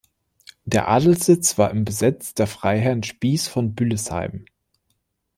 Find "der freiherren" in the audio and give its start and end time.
2.33-3.03